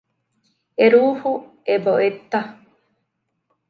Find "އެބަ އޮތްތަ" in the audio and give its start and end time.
1.67-2.39